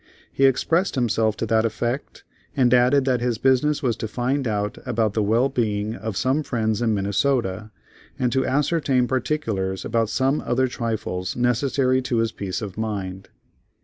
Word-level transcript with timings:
He 0.33 0.45
expressed 0.45 0.95
himself 0.95 1.37
to 1.37 1.45
that 1.45 1.63
effect, 1.63 2.23
and 2.57 2.73
added 2.73 3.05
that 3.05 3.21
his 3.21 3.37
business 3.37 3.83
was 3.83 3.95
to 3.97 4.07
find 4.07 4.47
out 4.47 4.79
about 4.83 5.13
the 5.13 5.21
well 5.21 5.47
being 5.47 5.93
of 5.93 6.17
some 6.17 6.41
friends 6.41 6.81
in 6.81 6.95
Minnesota, 6.95 7.69
and 8.17 8.31
to 8.31 8.43
ascertain 8.43 9.07
particulars 9.07 9.85
about 9.85 10.09
some 10.09 10.41
other 10.43 10.67
trifles 10.67 11.35
necessary 11.35 12.01
to 12.01 12.17
his 12.17 12.31
peace 12.31 12.63
of 12.63 12.79
mind. 12.79 13.29